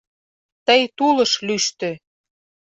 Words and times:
Тый 0.65 0.81
тулыш 0.97 1.31
лӱштӧ. 1.47 1.91